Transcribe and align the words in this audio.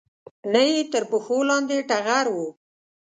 نه 0.51 0.61
یې 0.71 0.79
تر 0.91 1.03
پښو 1.09 1.37
لاندې 1.49 1.77
ټغر 1.89 2.25
و 2.33 2.35